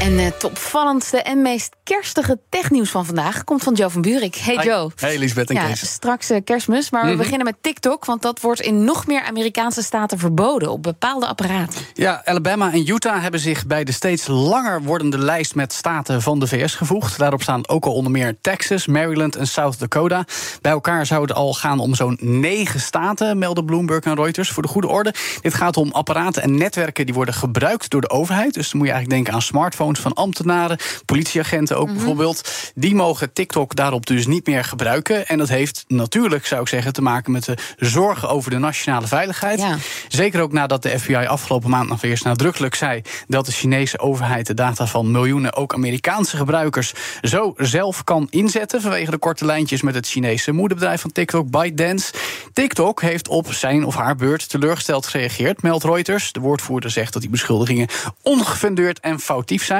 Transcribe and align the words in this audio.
En 0.00 0.18
het 0.18 0.44
opvallendste 0.44 1.22
en 1.22 1.42
meest 1.42 1.76
kerstige 1.84 2.38
technieuws 2.48 2.90
van 2.90 3.06
vandaag 3.06 3.44
komt 3.44 3.62
van 3.62 3.74
Joe 3.74 3.90
van 3.90 4.02
Buurik. 4.02 4.34
Hey 4.34 4.54
Hi. 4.60 4.66
Joe. 4.68 4.90
Hey 4.96 5.18
Lisbeth 5.18 5.48
en 5.50 5.54
Ja, 5.54 5.66
Kees. 5.66 5.92
straks 5.92 6.30
eh, 6.30 6.40
kerstmis, 6.44 6.90
maar 6.90 7.02
we 7.02 7.08
Mhm. 7.08 7.16
beginnen 7.18 7.44
met 7.44 7.56
TikTok, 7.60 8.04
want 8.04 8.22
dat 8.22 8.40
wordt 8.40 8.60
in 8.60 8.84
nog 8.84 9.06
meer 9.06 9.22
Amerikaanse 9.22 9.82
staten 9.82 10.18
verboden 10.18 10.70
op 10.70 10.82
bepaalde 10.82 11.26
apparaten. 11.26 11.80
Ja, 11.94 12.22
Alabama 12.24 12.72
en 12.72 12.88
Utah 12.88 13.22
hebben 13.22 13.40
zich 13.40 13.66
bij 13.66 13.84
de 13.84 13.92
steeds 13.92 14.26
langer 14.26 14.82
wordende 14.82 15.18
lijst 15.18 15.54
met 15.54 15.72
staten 15.72 16.22
van 16.22 16.38
de 16.38 16.46
VS 16.46 16.74
gevoegd. 16.74 17.18
Daarop 17.18 17.42
staan 17.42 17.68
ook 17.68 17.84
al 17.84 17.92
onder 17.94 18.12
meer 18.12 18.36
Texas, 18.40 18.86
Maryland 18.86 19.36
en 19.36 19.46
South 19.46 19.78
Dakota. 19.78 20.24
Bij 20.60 20.72
elkaar 20.72 21.06
zou 21.06 21.22
het 21.22 21.32
al 21.32 21.54
gaan 21.54 21.78
om 21.78 21.94
zo'n 21.94 22.18
negen 22.20 22.80
staten, 22.80 23.38
melden 23.38 23.64
Bloomberg 23.64 24.04
en 24.04 24.14
Reuters. 24.14 24.50
Voor 24.50 24.62
de 24.62 24.68
goede 24.68 24.88
orde, 24.88 25.14
dit 25.40 25.54
gaat 25.54 25.76
om 25.76 25.90
apparaten 25.92 26.42
en 26.42 26.54
netwerken 26.58 27.04
die 27.06 27.14
worden 27.14 27.34
gebruikt 27.34 27.90
door 27.90 28.00
de 28.00 28.10
overheid. 28.10 28.54
Dus 28.54 28.70
dan 28.70 28.78
moet 28.78 28.88
je 28.88 28.92
eigenlijk 28.94 29.10
denken 29.24 29.32
aan 29.32 29.42
smartphones 29.46 29.88
van 29.98 30.12
ambtenaren, 30.12 30.78
politieagenten 31.04 31.78
ook 31.78 31.92
bijvoorbeeld. 31.92 32.72
Die 32.74 32.94
mogen 32.94 33.32
TikTok 33.32 33.76
daarop 33.76 34.06
dus 34.06 34.26
niet 34.26 34.46
meer 34.46 34.64
gebruiken. 34.64 35.26
En 35.26 35.38
dat 35.38 35.48
heeft 35.48 35.84
natuurlijk, 35.88 36.46
zou 36.46 36.60
ik 36.60 36.68
zeggen, 36.68 36.92
te 36.92 37.02
maken 37.02 37.32
met 37.32 37.44
de 37.44 37.56
zorgen 37.76 38.28
over 38.28 38.50
de 38.50 38.58
nationale 38.58 39.06
veiligheid. 39.06 39.58
Ja. 39.60 39.76
Zeker 40.08 40.40
ook 40.40 40.52
nadat 40.52 40.82
de 40.82 40.98
FBI 40.98 41.14
afgelopen 41.14 41.70
maand 41.70 41.88
nog 41.88 42.02
eerst 42.02 42.24
nadrukkelijk 42.24 42.74
zei 42.74 43.02
dat 43.28 43.46
de 43.46 43.52
Chinese 43.52 43.98
overheid 43.98 44.46
de 44.46 44.54
data 44.54 44.86
van 44.86 45.10
miljoenen 45.10 45.54
ook 45.54 45.74
Amerikaanse 45.74 46.36
gebruikers 46.36 46.92
zo 47.22 47.54
zelf 47.56 48.04
kan 48.04 48.26
inzetten 48.30 48.80
vanwege 48.80 49.10
de 49.10 49.18
korte 49.18 49.44
lijntjes 49.44 49.82
met 49.82 49.94
het 49.94 50.06
Chinese 50.06 50.52
moederbedrijf 50.52 51.00
van 51.00 51.12
TikTok, 51.12 51.50
ByteDance. 51.50 52.12
TikTok 52.52 53.00
heeft 53.00 53.28
op 53.28 53.52
zijn 53.52 53.84
of 53.84 53.94
haar 53.94 54.16
beurt 54.16 54.48
teleurgesteld 54.48 55.06
gereageerd, 55.06 55.62
meldt 55.62 55.84
Reuters. 55.84 56.32
De 56.32 56.40
woordvoerder 56.40 56.90
zegt 56.90 57.12
dat 57.12 57.22
die 57.22 57.30
beschuldigingen 57.30 57.88
ongefundeerd 58.22 59.00
en 59.00 59.20
foutief 59.20 59.64
zijn. 59.64 59.79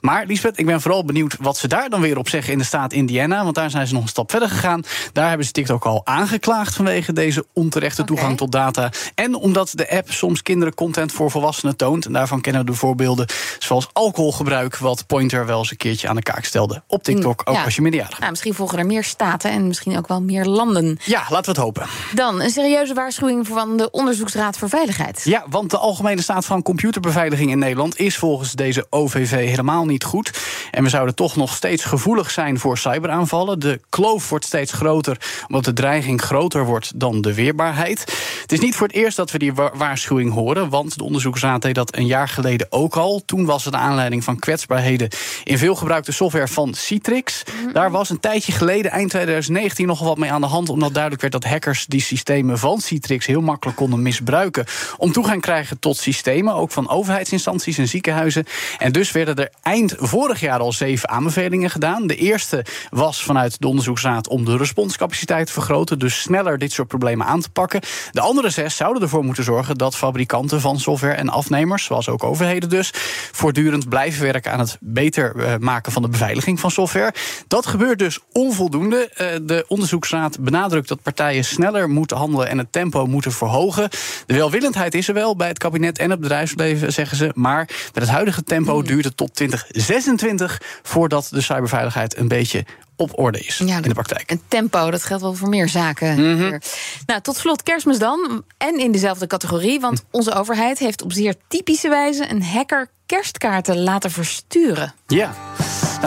Maar 0.00 0.26
Lisbeth, 0.26 0.58
ik 0.58 0.66
ben 0.66 0.80
vooral 0.80 1.04
benieuwd 1.04 1.36
wat 1.40 1.56
ze 1.56 1.68
daar 1.68 1.88
dan 1.88 2.00
weer 2.00 2.18
op 2.18 2.28
zeggen 2.28 2.52
in 2.52 2.58
de 2.58 2.64
staat 2.64 2.92
Indiana, 2.92 3.42
want 3.42 3.54
daar 3.54 3.70
zijn 3.70 3.86
ze 3.86 3.94
nog 3.94 4.02
een 4.02 4.08
stap 4.08 4.30
verder 4.30 4.48
gegaan. 4.48 4.82
Daar 5.12 5.28
hebben 5.28 5.46
ze 5.46 5.52
TikTok 5.52 5.84
al 5.84 6.00
aangeklaagd 6.06 6.74
vanwege 6.74 7.12
deze 7.12 7.46
onterechte 7.52 8.04
toegang 8.04 8.36
tot 8.36 8.52
data. 8.52 8.90
En 9.14 9.34
omdat 9.34 9.70
de 9.74 9.90
app 9.90 10.10
soms 10.12 10.42
kinderen 10.42 10.74
content 10.74 11.12
voor 11.12 11.30
volwassenen 11.30 11.76
toont. 11.76 12.06
En 12.06 12.12
daarvan 12.12 12.40
kennen 12.40 12.64
we 12.64 12.70
de 12.70 12.76
voorbeelden 12.76 13.26
zoals 13.58 13.88
alcoholgebruik, 13.92 14.76
wat 14.76 15.06
Pointer 15.06 15.46
wel 15.46 15.58
eens 15.58 15.70
een 15.70 15.76
keertje 15.76 16.08
aan 16.08 16.16
de 16.16 16.22
kaak 16.22 16.44
stelde. 16.44 16.82
Op 16.86 17.02
TikTok, 17.02 17.40
Mm, 17.44 17.52
ook 17.52 17.54
ja. 17.56 17.64
als 17.64 17.74
je 17.74 17.80
minderjarig 17.82 18.18
bent. 18.18 18.20
Nou, 18.20 18.30
misschien 18.32 18.54
volgen 18.54 18.78
er 18.78 18.86
meer 18.86 19.04
staten 19.04 19.50
en 19.50 19.66
misschien 19.66 19.96
ook 19.98 20.08
wel 20.08 20.22
meer 20.22 20.44
landen. 20.44 20.98
Ja, 21.04 21.18
laten 21.28 21.44
we 21.44 21.50
het 21.50 21.56
hopen. 21.56 21.86
Dan 22.14 22.40
een 22.40 22.50
serieuze 22.50 22.94
waarschuwing 22.94 23.46
van 23.46 23.76
de 23.76 23.90
Onderzoeksraad 23.90 24.58
voor 24.58 24.68
Veiligheid. 24.68 25.20
Ja, 25.24 25.44
want 25.50 25.70
de 25.70 25.78
algemene 25.78 26.22
staat 26.22 26.44
van 26.44 26.62
computerbeveiliging 26.62 27.50
in 27.50 27.58
Nederland 27.58 27.98
is 27.98 28.16
volgens 28.16 28.52
deze 28.52 28.86
OVV 28.90 29.31
helemaal 29.38 29.84
niet 29.84 30.04
goed. 30.04 30.30
En 30.70 30.82
we 30.82 30.88
zouden 30.88 31.14
toch 31.14 31.36
nog 31.36 31.54
steeds 31.54 31.84
gevoelig 31.84 32.30
zijn 32.30 32.58
voor 32.58 32.78
cyberaanvallen. 32.78 33.58
De 33.58 33.80
kloof 33.88 34.28
wordt 34.28 34.44
steeds 34.44 34.72
groter, 34.72 35.16
omdat 35.46 35.64
de 35.64 35.72
dreiging 35.72 36.22
groter 36.22 36.64
wordt 36.64 36.92
dan 36.94 37.20
de 37.20 37.34
weerbaarheid. 37.34 38.00
Het 38.42 38.52
is 38.52 38.60
niet 38.60 38.76
voor 38.76 38.86
het 38.86 38.96
eerst 38.96 39.16
dat 39.16 39.30
we 39.30 39.38
die 39.38 39.54
wa- 39.54 39.72
waarschuwing 39.74 40.32
horen, 40.32 40.68
want 40.68 40.98
de 40.98 41.04
onderzoeksraad 41.04 41.62
deed 41.62 41.74
dat 41.74 41.96
een 41.96 42.06
jaar 42.06 42.28
geleden 42.28 42.66
ook 42.70 42.96
al. 42.96 43.22
Toen 43.26 43.44
was 43.44 43.64
het 43.64 43.72
de 43.72 43.78
aanleiding 43.78 44.24
van 44.24 44.38
kwetsbaarheden 44.38 45.08
in 45.44 45.58
veel 45.58 45.74
gebruikte 45.74 46.12
software 46.12 46.48
van 46.48 46.74
Citrix. 46.74 47.42
Daar 47.72 47.90
was 47.90 48.10
een 48.10 48.20
tijdje 48.20 48.52
geleden, 48.52 48.90
eind 48.90 49.10
2019, 49.10 49.86
nogal 49.86 50.06
wat 50.06 50.18
mee 50.18 50.32
aan 50.32 50.40
de 50.40 50.46
hand, 50.46 50.68
omdat 50.68 50.92
duidelijk 50.92 51.22
werd 51.22 51.32
dat 51.32 51.44
hackers 51.44 51.86
die 51.86 52.00
systemen 52.00 52.58
van 52.58 52.80
Citrix 52.80 53.26
heel 53.26 53.40
makkelijk 53.40 53.76
konden 53.78 54.02
misbruiken 54.02 54.64
om 54.96 55.12
toegang 55.12 55.42
te 55.42 55.48
krijgen 55.48 55.78
tot 55.78 55.96
systemen, 55.96 56.54
ook 56.54 56.70
van 56.70 56.88
overheidsinstanties 56.88 57.78
en 57.78 57.88
ziekenhuizen. 57.88 58.44
En 58.78 58.92
dus 58.92 59.12
werden 59.24 59.44
er 59.44 59.52
eind 59.62 59.94
vorig 59.98 60.40
jaar 60.40 60.58
al 60.58 60.72
zeven 60.72 61.08
aanbevelingen 61.08 61.70
gedaan. 61.70 62.06
De 62.06 62.16
eerste 62.16 62.64
was 62.90 63.24
vanuit 63.24 63.60
de 63.60 63.66
onderzoeksraad 63.66 64.28
om 64.28 64.44
de 64.44 64.56
responscapaciteit 64.56 65.46
te 65.46 65.52
vergroten, 65.52 65.98
dus 65.98 66.20
sneller 66.20 66.58
dit 66.58 66.72
soort 66.72 66.88
problemen 66.88 67.26
aan 67.26 67.40
te 67.40 67.50
pakken. 67.50 67.80
De 68.10 68.20
andere 68.20 68.50
zes 68.50 68.76
zouden 68.76 69.02
ervoor 69.02 69.24
moeten 69.24 69.44
zorgen 69.44 69.78
dat 69.78 69.96
fabrikanten 69.96 70.60
van 70.60 70.80
software 70.80 71.14
en 71.14 71.28
afnemers, 71.28 71.84
zoals 71.84 72.08
ook 72.08 72.24
overheden 72.24 72.68
dus, 72.68 72.90
voortdurend 73.32 73.88
blijven 73.88 74.22
werken 74.22 74.52
aan 74.52 74.58
het 74.58 74.76
beter 74.80 75.36
eh, 75.36 75.56
maken 75.58 75.92
van 75.92 76.02
de 76.02 76.08
beveiliging 76.08 76.60
van 76.60 76.70
software. 76.70 77.14
Dat 77.48 77.66
gebeurt 77.66 77.98
dus 77.98 78.18
onvoldoende. 78.32 79.08
Eh, 79.08 79.26
de 79.42 79.64
onderzoeksraad 79.68 80.40
benadrukt 80.40 80.88
dat 80.88 81.02
partijen 81.02 81.44
sneller 81.44 81.88
moeten 81.88 82.16
handelen 82.16 82.48
en 82.48 82.58
het 82.58 82.72
tempo 82.72 83.06
moeten 83.06 83.32
verhogen. 83.32 83.88
De 84.26 84.34
welwillendheid 84.34 84.94
is 84.94 85.08
er 85.08 85.14
wel 85.14 85.36
bij 85.36 85.48
het 85.48 85.58
kabinet 85.58 85.98
en 85.98 86.10
het 86.10 86.20
bedrijfsleven, 86.20 86.92
zeggen 86.92 87.16
ze. 87.16 87.30
Maar 87.34 87.68
met 87.94 88.02
het 88.02 88.08
huidige 88.08 88.42
tempo 88.42 88.82
duurt 88.82 89.04
het 89.04 89.11
tot 89.14 89.34
2026 89.34 90.60
voordat 90.82 91.28
de 91.30 91.40
cyberveiligheid 91.40 92.16
een 92.16 92.28
beetje 92.28 92.64
op 92.96 93.18
orde 93.18 93.38
is 93.38 93.58
Ja, 93.64 93.76
in 93.76 93.82
de 93.82 93.94
praktijk. 93.94 94.30
En 94.30 94.40
tempo, 94.48 94.90
dat 94.90 95.04
geldt 95.04 95.22
wel 95.22 95.34
voor 95.34 95.48
meer 95.48 95.68
zaken. 95.68 96.16
hier. 96.16 96.62
Nou, 97.06 97.20
tot 97.20 97.36
slot 97.36 97.62
kerstmis 97.62 97.98
dan. 97.98 98.44
En 98.58 98.78
in 98.78 98.92
dezelfde 98.92 99.26
categorie, 99.26 99.80
want 99.80 100.04
onze 100.10 100.34
overheid 100.34 100.78
heeft 100.78 101.02
op 101.02 101.12
zeer 101.12 101.34
typische 101.48 101.88
wijze 101.88 102.30
een 102.30 102.42
hacker 102.42 102.88
kerstkaarten 103.06 103.82
laten 103.82 104.10
versturen. 104.10 104.94
Ja. 105.06 105.34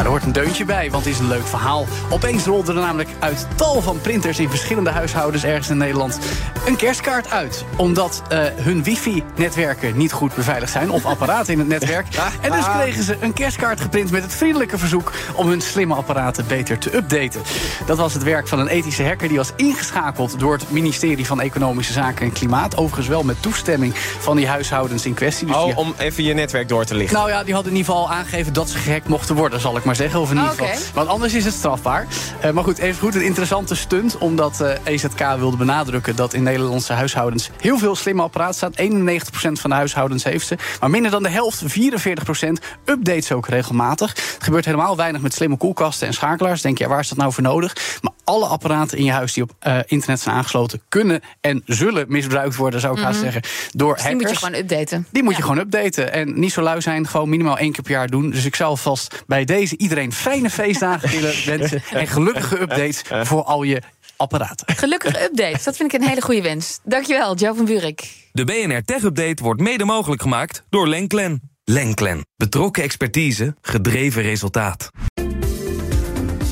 Er 0.03 0.07
hoort 0.07 0.23
een 0.23 0.31
deuntje 0.31 0.65
bij, 0.65 0.91
want 0.91 1.05
het 1.05 1.13
is 1.13 1.19
een 1.19 1.27
leuk 1.27 1.47
verhaal. 1.47 1.85
Opeens 2.09 2.45
rolde 2.45 2.73
er 2.73 2.79
namelijk 2.79 3.09
uit 3.19 3.47
tal 3.55 3.81
van 3.81 4.01
printers 4.01 4.39
in 4.39 4.49
verschillende 4.49 4.89
huishoudens 4.89 5.43
ergens 5.43 5.69
in 5.69 5.77
Nederland 5.77 6.19
een 6.65 6.75
kerstkaart 6.75 7.31
uit. 7.31 7.65
Omdat 7.77 8.21
eh, 8.29 8.39
hun 8.55 8.83
wifi-netwerken 8.83 9.97
niet 9.97 10.11
goed 10.11 10.35
beveiligd 10.35 10.71
zijn, 10.71 10.89
of 10.91 11.05
apparaten 11.05 11.53
in 11.53 11.59
het 11.59 11.67
netwerk. 11.67 12.05
En 12.41 12.51
dus 12.51 12.65
kregen 12.71 13.03
ze 13.03 13.17
een 13.19 13.33
kerstkaart 13.33 13.79
geprint 13.81 14.11
met 14.11 14.23
het 14.23 14.33
vriendelijke 14.33 14.77
verzoek 14.77 15.11
om 15.35 15.47
hun 15.47 15.61
slimme 15.61 15.95
apparaten 15.95 16.45
beter 16.47 16.77
te 16.77 16.95
updaten. 16.95 17.41
Dat 17.85 17.97
was 17.97 18.13
het 18.13 18.23
werk 18.23 18.47
van 18.47 18.59
een 18.59 18.67
ethische 18.67 19.03
hacker 19.05 19.27
die 19.27 19.37
was 19.37 19.51
ingeschakeld 19.55 20.39
door 20.39 20.53
het 20.53 20.71
ministerie 20.71 21.25
van 21.25 21.41
Economische 21.41 21.93
Zaken 21.93 22.25
en 22.25 22.31
Klimaat. 22.31 22.77
Overigens 22.77 23.07
wel 23.07 23.23
met 23.23 23.41
toestemming 23.41 23.95
van 23.97 24.35
die 24.35 24.47
huishoudens 24.47 25.05
in 25.05 25.13
kwestie. 25.13 25.47
Dus 25.47 25.55
die 25.55 25.65
Oh, 25.65 25.77
om 25.77 25.93
even 25.97 26.23
je 26.23 26.33
netwerk 26.33 26.67
door 26.69 26.85
te 26.85 26.95
lichten. 26.95 27.17
nou 27.17 27.29
ja, 27.29 27.43
die 27.43 27.53
hadden 27.53 27.71
in 27.71 27.77
ieder 27.77 27.93
geval 27.93 28.11
aangegeven 28.11 28.53
dat 28.53 28.69
ze 28.69 28.77
gehackt 28.77 29.07
mochten 29.07 29.35
worden, 29.35 29.59
zal 29.59 29.77
ik 29.77 29.84
maar 29.85 29.95
zeggen. 29.95 30.19
Of 30.19 30.31
in 30.31 30.37
ieder 30.37 30.51
geval. 30.51 30.75
Want 30.93 31.07
anders 31.07 31.33
is 31.33 31.45
het 31.45 31.53
strafbaar. 31.53 32.07
Eh, 32.39 32.51
maar 32.51 32.63
goed, 32.63 32.77
even 32.77 33.01
goed, 33.01 33.15
een 33.15 33.25
interessante 33.25 33.75
stunt. 33.75 34.17
Omdat 34.17 34.61
eh, 34.61 34.93
EZK 34.93 35.35
wilde 35.37 35.57
benadrukken 35.57 36.15
dat 36.15 36.33
in 36.33 36.43
Nederlandse 36.43 36.93
huishoudens 36.93 37.49
heel 37.59 37.77
veel 37.77 37.95
slimme 37.95 38.21
apparaten 38.21 38.55
staat. 38.55 38.81
91% 38.81 39.61
van 39.61 39.69
de 39.69 39.75
huishoudens 39.75 40.23
heeft 40.23 40.47
ze. 40.47 40.57
Maar 40.79 40.89
minder 40.89 41.11
dan 41.11 41.23
de 41.23 41.29
helft, 41.29 41.63
44%, 41.63 42.47
updates 42.85 43.31
ook 43.31 43.47
regelmatig. 43.47 44.09
Het 44.09 44.43
gebeurt 44.43 44.65
helemaal 44.65 44.95
weinig 44.95 45.21
met 45.21 45.33
slimme 45.33 45.57
koelkasten 45.57 46.07
en 46.07 46.13
schakelaars. 46.13 46.61
Denk 46.61 46.77
je, 46.77 46.83
ja, 46.83 46.89
waar 46.89 46.99
is 46.99 47.09
dat 47.09 47.17
nou 47.17 47.33
voor 47.33 47.43
nodig? 47.43 47.99
Maar 48.01 48.13
alle 48.25 48.45
apparaten 48.45 48.97
in 48.97 49.03
je 49.03 49.11
huis 49.11 49.33
die 49.33 49.43
op 49.43 49.51
eh, 49.59 49.77
internet 49.85 50.19
zijn 50.19 50.35
aangesloten, 50.35 50.81
kunnen 50.89 51.21
en 51.41 51.61
zullen 51.65 52.05
misbruikt 52.07 52.55
worden, 52.55 52.79
zou 52.79 52.97
ik 52.97 53.03
haast 53.03 53.19
zeggen, 53.19 53.41
door 53.71 53.93
Dus 53.93 54.03
die 54.03 54.11
hackers. 54.11 54.31
moet 54.31 54.39
je 54.39 54.45
gewoon 54.45 54.61
updaten. 54.61 55.07
Die 55.11 55.23
moet 55.23 55.35
je 55.35 55.41
gewoon 55.41 55.57
updaten. 55.57 56.13
En 56.13 56.39
niet 56.39 56.51
zo 56.51 56.61
lui 56.61 56.81
zijn, 56.81 57.07
gewoon 57.07 57.29
minimaal 57.29 57.57
één 57.57 57.71
keer 57.71 57.83
per 57.83 57.91
jaar 57.91 58.09
doen. 58.09 58.29
Dus 58.29 58.45
ik 58.45 58.55
zou 58.55 58.77
vast 58.77 59.23
bij 59.27 59.45
deze 59.45 59.77
iedereen 59.77 60.13
fijne 60.13 60.49
feestdagen 60.49 61.09
willen 61.09 61.33
wensen. 61.57 61.81
En 61.91 62.07
gelukkige 62.07 62.61
updates 62.61 63.01
voor 63.27 63.43
al 63.43 63.63
je 63.63 63.81
apparaten. 64.17 64.75
Gelukkige 64.75 65.23
updates, 65.23 65.63
dat 65.63 65.75
vind 65.75 65.93
ik 65.93 66.01
een 66.01 66.07
hele 66.07 66.21
goede 66.21 66.41
wens. 66.41 66.79
Dankjewel, 66.83 67.35
Joe 67.35 67.55
van 67.55 67.65
Buurik. 67.65 68.09
De 68.31 68.43
BNR 68.43 68.83
Tech 68.83 69.03
Update 69.03 69.43
wordt 69.43 69.61
mede 69.61 69.85
mogelijk 69.85 70.21
gemaakt 70.21 70.63
door 70.69 70.87
Lenklen. 70.87 71.41
Lenklen. 71.63 72.25
Betrokken 72.37 72.83
expertise, 72.83 73.55
gedreven 73.61 74.21
resultaat. 74.21 74.89